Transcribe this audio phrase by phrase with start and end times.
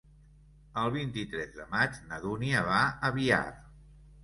[0.83, 3.45] El vint-i-tres de maig na Dúnia va a Biar.